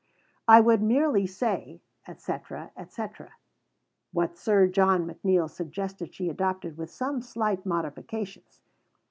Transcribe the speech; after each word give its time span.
I 0.47 0.61
would 0.61 0.81
merely 0.81 1.27
say, 1.27 1.79
etc. 2.07 2.71
etc." 2.75 3.33
What 4.11 4.35
Sir 4.35 4.65
John 4.65 5.05
McNeill 5.05 5.47
suggested 5.47 6.11
she 6.15 6.27
adopted 6.27 6.75
with 6.75 6.89
some 6.89 7.21
slight 7.21 7.67
modifications. 7.67 8.61